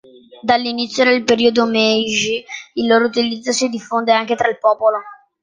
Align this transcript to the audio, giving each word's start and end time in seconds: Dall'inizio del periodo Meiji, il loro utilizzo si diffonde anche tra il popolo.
Dall'inizio 0.41 1.03
del 1.03 1.23
periodo 1.23 1.67
Meiji, 1.67 2.43
il 2.73 2.87
loro 2.87 3.05
utilizzo 3.05 3.51
si 3.51 3.69
diffonde 3.69 4.11
anche 4.11 4.33
tra 4.35 4.49
il 4.49 4.57
popolo. 4.57 4.97